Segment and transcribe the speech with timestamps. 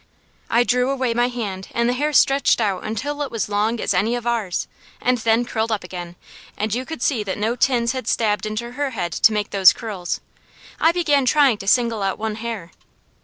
[0.49, 3.93] I drew away my hand, and the hair stretched out until it was long as
[3.93, 4.67] any of ours,
[4.99, 6.15] and then curled up again,
[6.57, 9.73] and you could see that no tins had stabbed into her head to make those
[9.73, 10.19] curls.
[10.79, 12.71] I began trying to single out one hair.